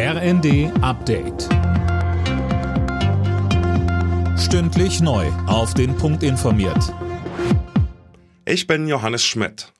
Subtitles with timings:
[0.00, 1.48] RND Update.
[4.38, 5.26] Stündlich neu.
[5.48, 6.94] Auf den Punkt informiert.
[8.44, 9.72] Ich bin Johannes Schmidt.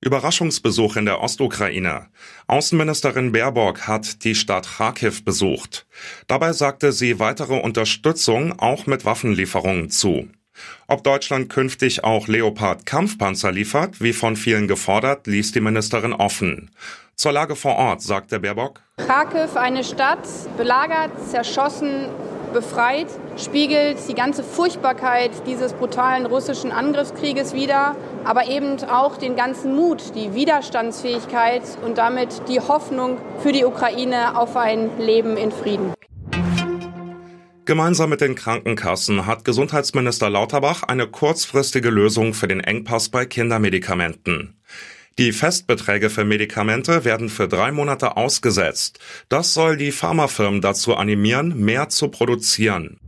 [0.00, 2.06] Überraschungsbesuch in der Ostukraine.
[2.46, 5.86] Außenministerin Baerbock hat die Stadt Kharkiv besucht.
[6.26, 10.30] Dabei sagte sie weitere Unterstützung auch mit Waffenlieferungen zu.
[10.88, 16.70] Ob Deutschland künftig auch Leopard-Kampfpanzer liefert, wie von vielen gefordert, ließ die Ministerin offen.
[17.14, 18.80] Zur Lage vor Ort sagte Baerbock.
[18.96, 20.26] Kharkiv, eine Stadt,
[20.56, 22.06] belagert, zerschossen,
[22.52, 27.94] befreit, spiegelt die ganze Furchtbarkeit dieses brutalen russischen Angriffskrieges wider,
[28.24, 34.36] aber eben auch den ganzen Mut, die Widerstandsfähigkeit und damit die Hoffnung für die Ukraine
[34.36, 35.94] auf ein Leben in Frieden.
[37.66, 44.56] Gemeinsam mit den Krankenkassen hat Gesundheitsminister Lauterbach eine kurzfristige Lösung für den Engpass bei Kindermedikamenten.
[45.18, 48.98] Die Festbeträge für Medikamente werden für drei Monate ausgesetzt.
[49.28, 52.98] Das soll die Pharmafirmen dazu animieren, mehr zu produzieren.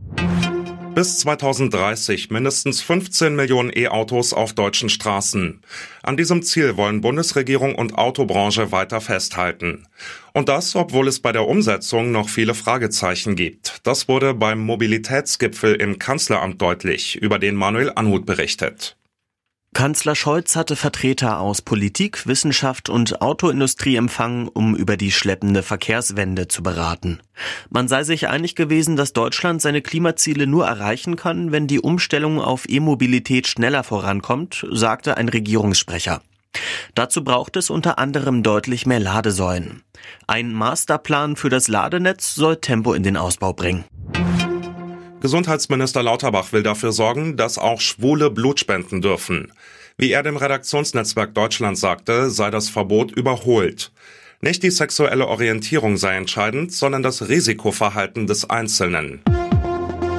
[0.95, 5.61] Bis 2030 mindestens 15 Millionen E-Autos auf deutschen Straßen.
[6.03, 9.87] An diesem Ziel wollen Bundesregierung und Autobranche weiter festhalten.
[10.33, 13.79] Und das, obwohl es bei der Umsetzung noch viele Fragezeichen gibt.
[13.81, 18.95] Das wurde beim Mobilitätsgipfel im Kanzleramt deutlich, über den Manuel Anhut berichtet.
[19.73, 26.47] Kanzler Scholz hatte Vertreter aus Politik, Wissenschaft und Autoindustrie empfangen, um über die schleppende Verkehrswende
[26.47, 27.19] zu beraten.
[27.69, 32.39] Man sei sich einig gewesen, dass Deutschland seine Klimaziele nur erreichen kann, wenn die Umstellung
[32.39, 36.21] auf E-Mobilität schneller vorankommt, sagte ein Regierungssprecher.
[36.93, 39.81] Dazu braucht es unter anderem deutlich mehr Ladesäulen.
[40.27, 43.85] Ein Masterplan für das Ladenetz soll Tempo in den Ausbau bringen.
[45.23, 49.53] Gesundheitsminister Lauterbach will dafür sorgen, dass auch Schwule Blut spenden dürfen.
[49.95, 53.93] Wie er dem Redaktionsnetzwerk Deutschland sagte, sei das Verbot überholt.
[54.41, 59.21] Nicht die sexuelle Orientierung sei entscheidend, sondern das Risikoverhalten des Einzelnen.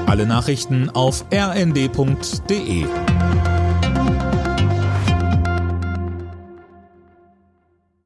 [0.07, 2.87] Alle Nachrichten auf rnd.de